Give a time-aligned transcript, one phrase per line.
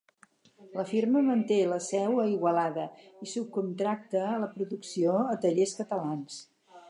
[0.77, 2.87] La firma manté la seu a Igualada
[3.27, 6.43] i subcontracta la producció a tallers catalans.